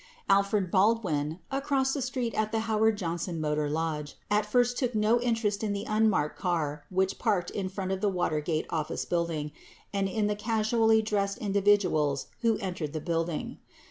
9 0.27 0.37
Alfred 0.37 0.71
Baldwin, 0.71 1.37
across 1.51 1.93
the 1.93 2.01
street 2.01 2.33
at 2.33 2.51
the 2.51 2.61
Howard 2.61 2.97
Johnson 2.97 3.39
Motor 3.39 3.69
Lodge, 3.69 4.15
at 4.31 4.47
first 4.47 4.79
took 4.79 4.95
no 4.95 5.21
interest 5.21 5.63
in 5.63 5.73
the 5.73 5.85
unmarked 5.87 6.39
car 6.39 6.85
which 6.89 7.19
parked 7.19 7.51
in 7.51 7.69
front 7.69 7.91
of 7.91 8.01
the 8.01 8.09
Watergate 8.09 8.65
Office 8.71 9.05
Building 9.05 9.51
and 9.93 10.09
in 10.09 10.25
the 10.25 10.35
casually 10.35 11.03
dressed 11.03 11.37
individuals 11.37 12.25
who 12.41 12.57
entered 12.57 12.93
the 12.93 12.99
building. 12.99 13.59